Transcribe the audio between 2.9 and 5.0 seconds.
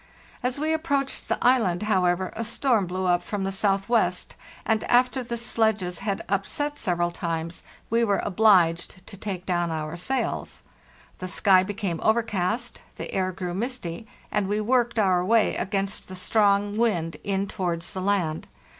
up from the southwest, and